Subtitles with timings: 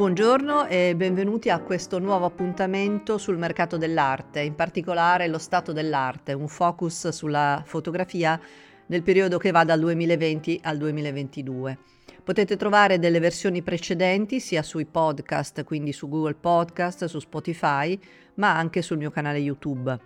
[0.00, 6.32] Buongiorno e benvenuti a questo nuovo appuntamento sul mercato dell'arte, in particolare lo stato dell'arte,
[6.32, 8.40] un focus sulla fotografia
[8.86, 11.78] nel periodo che va dal 2020 al 2022.
[12.24, 18.00] Potete trovare delle versioni precedenti sia sui podcast, quindi su Google Podcast, su Spotify,
[18.36, 19.98] ma anche sul mio canale YouTube.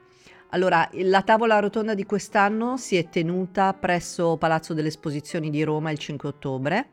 [0.49, 5.93] Allora, la tavola rotonda di quest'anno si è tenuta presso Palazzo delle Esposizioni di Roma
[5.93, 6.89] il 5 ottobre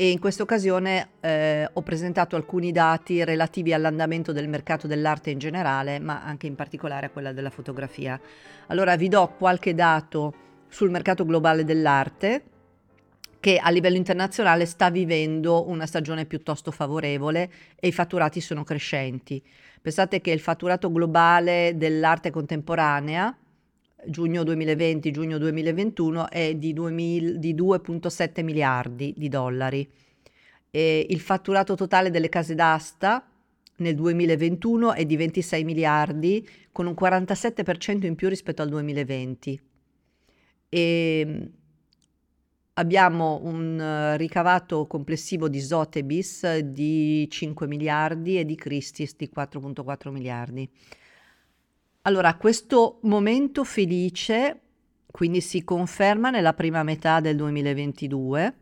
[0.00, 5.38] e in questa occasione eh, ho presentato alcuni dati relativi all'andamento del mercato dell'arte in
[5.38, 8.18] generale, ma anche in particolare a quella della fotografia.
[8.68, 10.32] Allora vi do qualche dato
[10.68, 12.44] sul mercato globale dell'arte
[13.40, 19.42] che a livello internazionale sta vivendo una stagione piuttosto favorevole e i fatturati sono crescenti.
[19.82, 23.36] Pensate che il fatturato globale dell'arte contemporanea
[24.06, 29.88] giugno 2020, giugno 2021 è di, 2000, di 2,7 miliardi di dollari.
[30.70, 33.24] E il fatturato totale delle case d'asta
[33.76, 39.60] nel 2021 è di 26 miliardi, con un 47% in più rispetto al 2020.
[40.68, 41.50] E
[42.74, 50.70] abbiamo un ricavato complessivo di Sotheby's di 5 miliardi e di Christie's di 4,4 miliardi.
[52.02, 54.60] Allora, questo momento felice
[55.10, 58.54] quindi si conferma nella prima metà del 2022,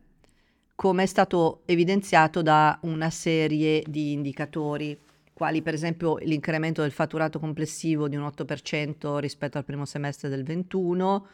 [0.75, 4.98] come è stato evidenziato da una serie di indicatori,
[5.33, 10.42] quali per esempio l'incremento del fatturato complessivo di un 8% rispetto al primo semestre del
[10.42, 11.27] 2021,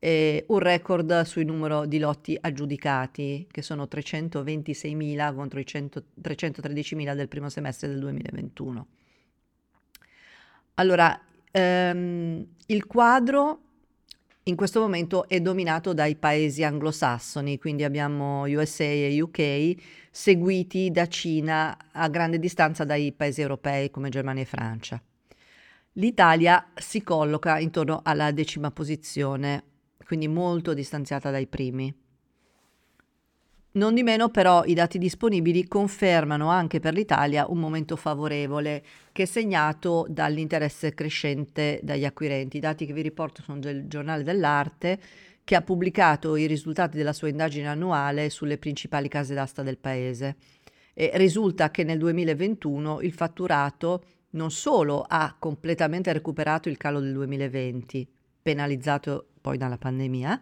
[0.00, 7.14] e un record sui numero di lotti aggiudicati, che sono 326.000 contro i 100, 313.000
[7.14, 8.86] del primo semestre del 2021.
[10.74, 13.60] Allora, ehm, il quadro
[14.48, 19.74] in questo momento è dominato dai paesi anglosassoni, quindi abbiamo USA e UK,
[20.10, 25.02] seguiti da Cina a grande distanza dai paesi europei come Germania e Francia.
[25.92, 29.64] L'Italia si colloca intorno alla decima posizione,
[30.06, 31.94] quindi molto distanziata dai primi.
[33.70, 39.24] Non di meno però i dati disponibili confermano anche per l'Italia un momento favorevole che
[39.24, 42.56] è segnato dall'interesse crescente dagli acquirenti.
[42.56, 44.98] I dati che vi riporto sono del giornale dell'arte
[45.44, 50.36] che ha pubblicato i risultati della sua indagine annuale sulle principali case d'asta del paese.
[50.94, 57.12] E risulta che nel 2021 il fatturato non solo ha completamente recuperato il calo del
[57.12, 58.06] 2020,
[58.42, 60.40] penalizzato poi dalla pandemia,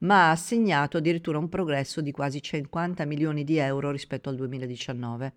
[0.00, 5.32] ma ha segnato addirittura un progresso di quasi 50 milioni di euro rispetto al 2019.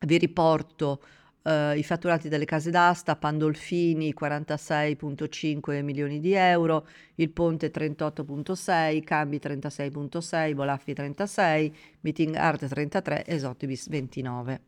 [0.00, 1.00] Vi riporto
[1.46, 9.36] Uh, i fatturati delle case d'asta, Pandolfini 46.5 milioni di euro, il Ponte 38.6, Cambi
[9.36, 14.60] 36.6, Bolaffi 36, Meeting Art 33 e Sotheby's 29.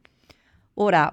[0.75, 1.13] Ora,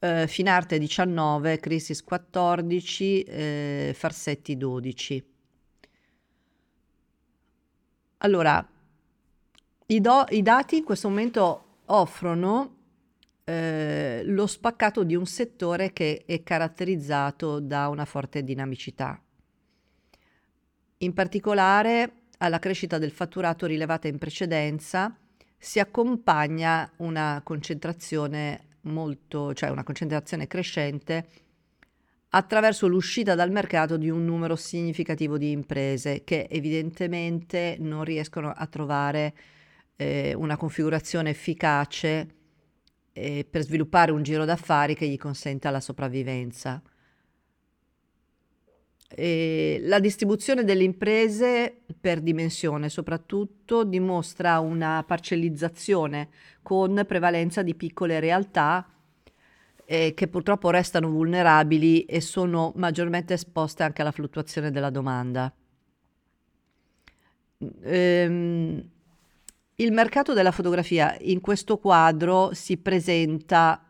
[0.00, 5.35] uh, Finarte 19, Crisis 14, eh, Farsetti 12.
[8.18, 8.66] Allora,
[9.86, 12.74] i, do- i dati in questo momento offrono
[13.44, 19.20] eh, lo spaccato di un settore che è caratterizzato da una forte dinamicità.
[20.98, 25.16] In particolare alla crescita del fatturato rilevata in precedenza
[25.58, 31.26] si accompagna una concentrazione molto, cioè una concentrazione crescente
[32.30, 38.66] attraverso l'uscita dal mercato di un numero significativo di imprese che evidentemente non riescono a
[38.66, 39.34] trovare
[39.96, 42.34] eh, una configurazione efficace
[43.12, 46.82] eh, per sviluppare un giro d'affari che gli consenta la sopravvivenza.
[49.08, 56.28] E la distribuzione delle imprese per dimensione soprattutto dimostra una parcellizzazione
[56.60, 58.95] con prevalenza di piccole realtà
[59.86, 65.52] eh, che purtroppo restano vulnerabili e sono maggiormente esposte anche alla fluttuazione della domanda.
[67.82, 68.90] Ehm,
[69.76, 73.82] il mercato della fotografia in questo quadro si presenta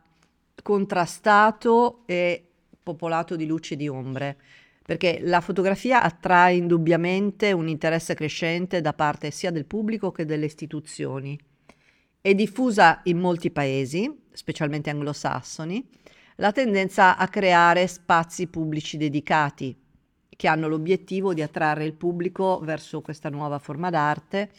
[0.62, 2.44] contrastato e
[2.82, 4.37] popolato di luci e di ombre,
[4.82, 10.46] perché la fotografia attrae indubbiamente un interesse crescente da parte sia del pubblico che delle
[10.46, 11.38] istituzioni.
[12.20, 15.84] È diffusa in molti paesi, specialmente anglosassoni,
[16.36, 19.74] la tendenza a creare spazi pubblici dedicati
[20.28, 24.50] che hanno l'obiettivo di attrarre il pubblico verso questa nuova forma d'arte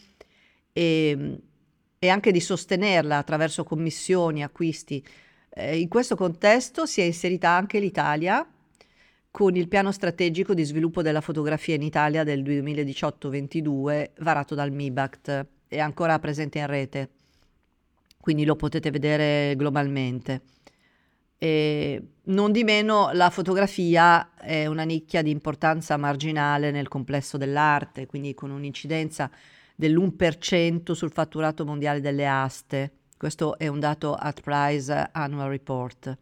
[0.72, 1.40] e,
[1.98, 5.04] e anche di sostenerla attraverso commissioni, acquisti.
[5.50, 8.44] Eh, in questo contesto si è inserita anche l'Italia
[9.30, 15.46] con il piano strategico di sviluppo della fotografia in Italia del 2018-22 varato dal MIBACT
[15.68, 17.10] e ancora presente in rete.
[18.28, 20.42] Quindi lo potete vedere globalmente.
[21.38, 28.04] E non di meno la fotografia è una nicchia di importanza marginale nel complesso dell'arte,
[28.04, 29.30] quindi con un'incidenza
[29.74, 32.92] dell'1% sul fatturato mondiale delle aste.
[33.16, 36.18] Questo è un dato Art Price Annual Report.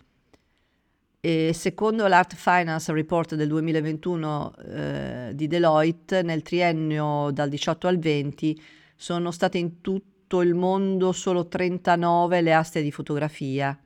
[1.18, 7.98] E secondo l'Art Finance Report del 2021 eh, di Deloitte, nel triennio dal 18 al
[7.98, 8.62] 20
[8.94, 13.78] sono state in tutto il mondo solo 39 le aste di fotografia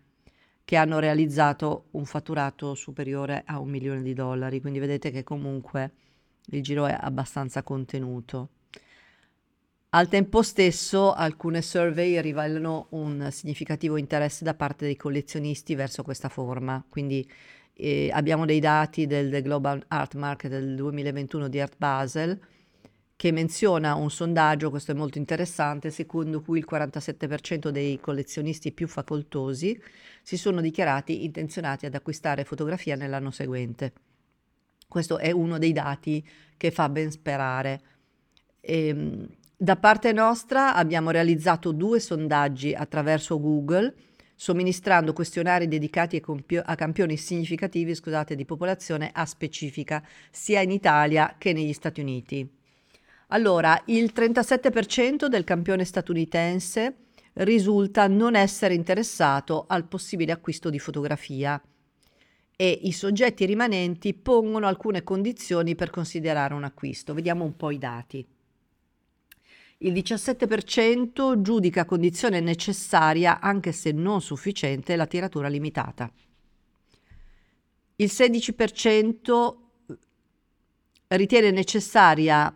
[0.65, 5.93] che hanno realizzato un fatturato superiore a un milione di dollari, quindi vedete che comunque
[6.47, 8.51] il giro è abbastanza contenuto.
[9.91, 16.29] Al tempo stesso alcune survey rivelano un significativo interesse da parte dei collezionisti verso questa
[16.29, 17.29] forma, quindi
[17.75, 22.39] eh, abbiamo dei dati del, del, Global Art Market del 2021 di Art Basel
[23.21, 28.89] che menziona un sondaggio, questo è molto interessante, secondo cui il 47% dei collezionisti più
[28.89, 29.79] facoltosi
[30.23, 33.93] si sono dichiarati intenzionati ad acquistare fotografia nell'anno seguente.
[34.89, 36.27] Questo è uno dei dati
[36.57, 37.81] che fa ben sperare.
[38.59, 43.95] E, ehm, da parte nostra abbiamo realizzato due sondaggi attraverso Google,
[44.35, 50.71] somministrando questionari dedicati a, compio- a campioni significativi scusate, di popolazione a specifica, sia in
[50.71, 52.59] Italia che negli Stati Uniti.
[53.33, 56.97] Allora, il 37% del campione statunitense
[57.35, 61.63] risulta non essere interessato al possibile acquisto di fotografia
[62.57, 67.15] e i soggetti rimanenti pongono alcune condizioni per considerare un acquisto.
[67.15, 68.27] Vediamo un po' i dati.
[69.79, 76.13] Il 17% giudica condizione necessaria, anche se non sufficiente, la tiratura limitata.
[77.97, 79.55] Il 16%
[81.07, 82.55] ritiene necessaria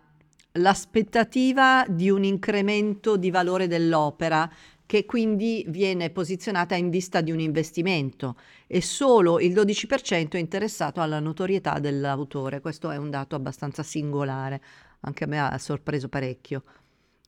[0.59, 4.51] l'aspettativa di un incremento di valore dell'opera
[4.87, 8.37] che quindi viene posizionata in vista di un investimento
[8.67, 12.61] e solo il 12% è interessato alla notorietà dell'autore.
[12.61, 14.61] Questo è un dato abbastanza singolare,
[15.01, 16.63] anche a me ha sorpreso parecchio.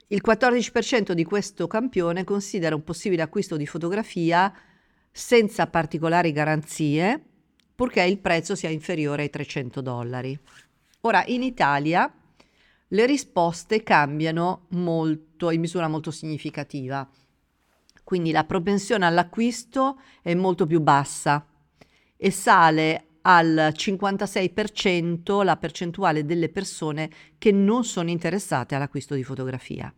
[0.08, 4.52] Il 14% di questo campione considera un possibile acquisto di fotografia
[5.10, 7.20] senza particolari garanzie,
[7.74, 10.38] purché il prezzo sia inferiore ai 300 dollari.
[11.00, 12.12] Ora, in Italia
[12.88, 17.08] le risposte cambiano molto, in misura molto significativa.
[18.04, 21.46] Quindi la propensione all'acquisto è molto più bassa
[22.16, 29.92] e sale al 56% la percentuale delle persone che non sono interessate all'acquisto di fotografia.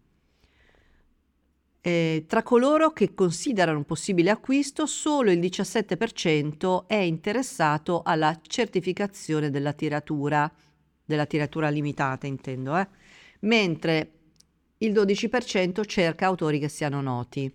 [1.81, 9.51] Eh, tra coloro che considerano un possibile acquisto, solo il 17% è interessato alla certificazione
[9.51, 10.51] della tiratura,
[11.09, 12.87] della tiratura limitata intendo, eh?
[13.41, 14.13] mentre
[14.79, 17.51] il 12% cerca autori che siano noti.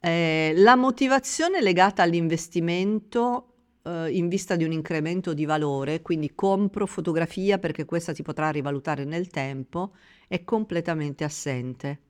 [0.00, 3.52] Eh, la motivazione legata all'investimento
[3.82, 8.48] eh, in vista di un incremento di valore, quindi compro fotografia perché questa si potrà
[8.48, 9.92] rivalutare nel tempo,
[10.26, 12.00] è completamente assente.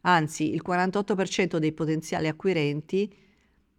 [0.00, 3.14] Anzi, il 48% dei potenziali acquirenti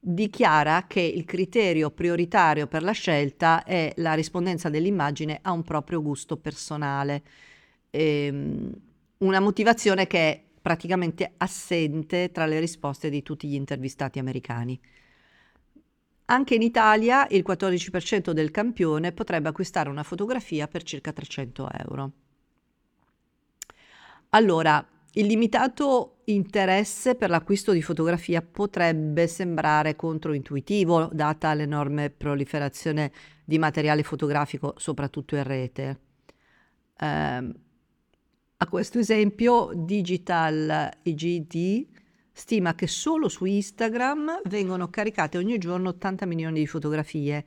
[0.09, 6.01] dichiara che il criterio prioritario per la scelta è la rispondenza dell'immagine a un proprio
[6.01, 7.23] gusto personale.
[7.89, 8.71] Ehm,
[9.17, 14.79] una motivazione che è praticamente assente tra le risposte di tutti gli intervistati americani.
[16.29, 22.11] Anche in Italia il 14% del campione potrebbe acquistare una fotografia per circa 300 euro.
[24.29, 33.11] Allora, il limitato interesse per l'acquisto di fotografia potrebbe sembrare controintuitivo, data l'enorme proliferazione
[33.45, 35.99] di materiale fotografico, soprattutto in rete.
[36.99, 37.05] Eh,
[38.59, 41.87] a questo esempio, Digital IGD
[42.33, 47.45] stima che solo su Instagram vengono caricate ogni giorno 80 milioni di fotografie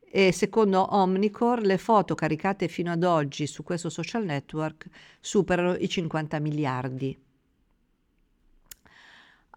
[0.00, 4.86] e secondo Omnicore le foto caricate fino ad oggi su questo social network
[5.20, 7.23] superano i 50 miliardi.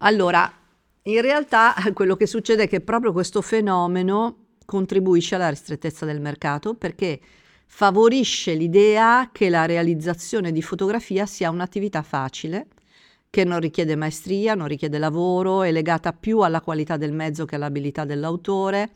[0.00, 0.50] Allora,
[1.02, 6.74] in realtà quello che succede è che proprio questo fenomeno contribuisce alla ristrettezza del mercato
[6.74, 7.20] perché
[7.66, 12.66] favorisce l'idea che la realizzazione di fotografia sia un'attività facile,
[13.30, 17.56] che non richiede maestria, non richiede lavoro, è legata più alla qualità del mezzo che
[17.56, 18.90] all'abilità dell'autore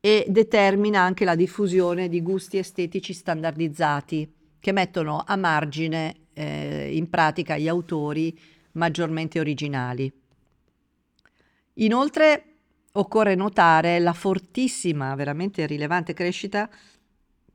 [0.00, 7.08] e determina anche la diffusione di gusti estetici standardizzati che mettono a margine eh, in
[7.08, 8.36] pratica gli autori
[8.76, 10.10] maggiormente originali.
[11.74, 12.44] Inoltre
[12.92, 16.68] occorre notare la fortissima, veramente rilevante crescita,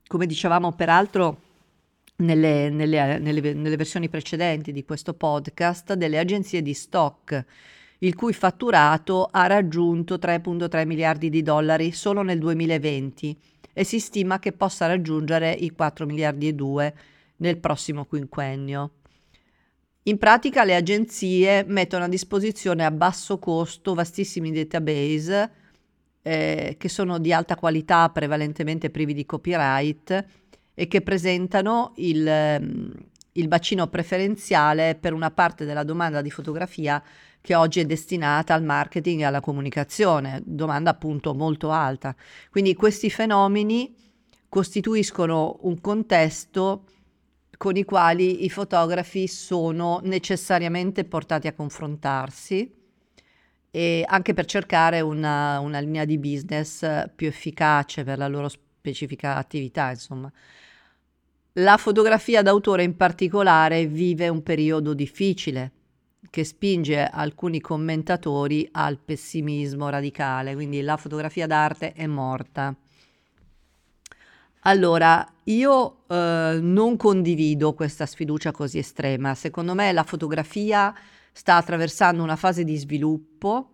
[0.05, 1.41] come dicevamo peraltro
[2.17, 7.45] nelle, nelle, nelle, nelle versioni precedenti di questo podcast, delle agenzie di stock
[8.03, 13.37] il cui fatturato ha raggiunto 3,3 miliardi di dollari solo nel 2020
[13.73, 16.93] e si stima che possa raggiungere i 4 miliardi e 2
[17.37, 18.91] nel prossimo quinquennio.
[20.05, 25.51] In pratica le agenzie mettono a disposizione a basso costo vastissimi database
[26.23, 30.25] eh, che sono di alta qualità, prevalentemente privi di copyright
[30.73, 32.91] e che presentano il, ehm,
[33.33, 37.03] il bacino preferenziale per una parte della domanda di fotografia
[37.39, 42.15] che oggi è destinata al marketing e alla comunicazione, domanda appunto molto alta.
[42.49, 43.95] Quindi questi fenomeni
[44.49, 46.85] costituiscono un contesto
[47.61, 52.73] con i quali i fotografi sono necessariamente portati a confrontarsi
[53.69, 59.35] e anche per cercare una, una linea di business più efficace per la loro specifica
[59.35, 60.31] attività, insomma.
[61.53, 65.71] La fotografia d'autore in particolare vive un periodo difficile
[66.31, 72.75] che spinge alcuni commentatori al pessimismo radicale, quindi la fotografia d'arte è morta.
[74.63, 79.33] Allora, io eh, non condivido questa sfiducia così estrema.
[79.33, 80.93] Secondo me la fotografia
[81.31, 83.69] sta attraversando una fase di sviluppo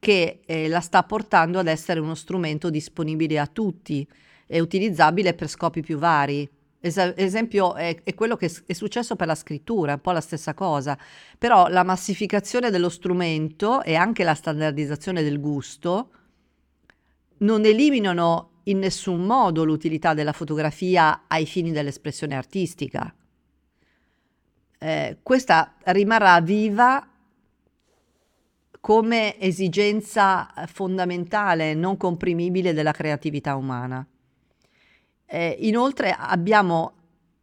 [0.00, 4.06] che eh, la sta portando ad essere uno strumento disponibile a tutti
[4.46, 6.48] e utilizzabile per scopi più vari.
[6.80, 10.54] Es- esempio è, è, quello che è successo per la scrittura, un po' la stessa
[10.54, 10.98] cosa,
[11.36, 16.10] però la massificazione dello strumento e anche la standardizzazione del gusto
[17.38, 23.12] non eliminano in nessun modo l'utilità della fotografia ai fini dell'espressione artistica.
[24.80, 27.06] Eh, questa rimarrà viva
[28.80, 34.06] come esigenza fondamentale, non comprimibile della creatività umana.
[35.26, 36.92] Eh, inoltre abbiamo,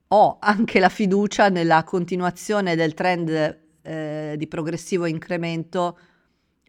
[0.08, 5.98] ho anche la fiducia nella continuazione del trend eh, di progressivo incremento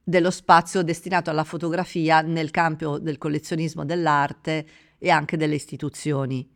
[0.09, 4.67] dello spazio destinato alla fotografia nel campo del collezionismo dell'arte
[4.99, 6.49] e anche delle istituzioni.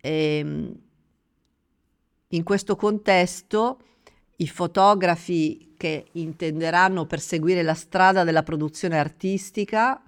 [0.00, 0.74] E, ehm,
[2.26, 3.78] in questo contesto
[4.38, 10.02] i fotografi che intenderanno perseguire la strada della produzione artistica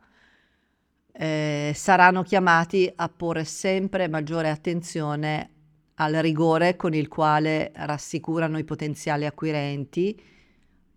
[1.12, 5.50] eh, saranno chiamati a porre sempre maggiore attenzione
[5.94, 10.20] al rigore con il quale rassicurano i potenziali acquirenti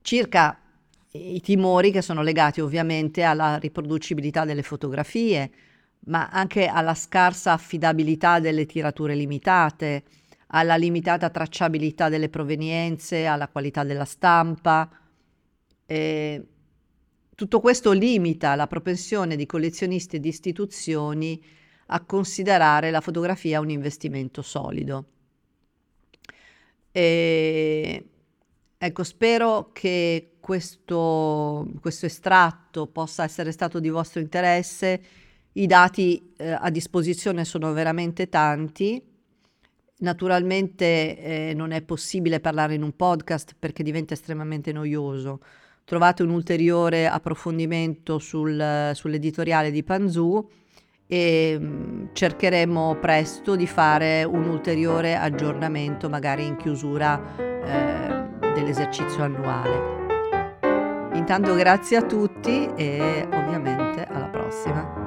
[0.02, 0.60] circa
[1.18, 5.52] i timori che sono legati ovviamente alla riproducibilità delle fotografie,
[6.06, 10.04] ma anche alla scarsa affidabilità delle tirature limitate,
[10.48, 14.90] alla limitata tracciabilità delle provenienze, alla qualità della stampa.
[15.86, 16.46] Eh,
[17.36, 21.44] tutto questo limita la propensione di collezionisti e di istituzioni
[21.88, 25.06] a considerare la fotografia un investimento solido.
[26.92, 28.06] E,
[28.78, 35.02] ecco, spero che questo, questo, estratto possa essere stato di vostro interesse.
[35.54, 39.02] I dati eh, a disposizione sono veramente tanti.
[40.00, 41.18] Naturalmente
[41.50, 45.40] eh, non è possibile parlare in un podcast perché diventa estremamente noioso
[45.88, 50.46] trovate un ulteriore approfondimento sul, sull'editoriale di Panzu
[51.08, 58.17] e mm, cercheremo presto di fare un ulteriore aggiornamento, magari in chiusura eh,
[58.58, 60.06] dell'esercizio annuale.
[61.14, 65.07] Intanto grazie a tutti e ovviamente alla prossima.